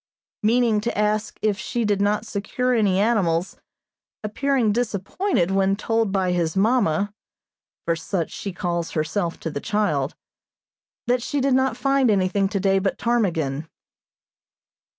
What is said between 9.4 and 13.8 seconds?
the child) that she did not find anything today but ptarmigan.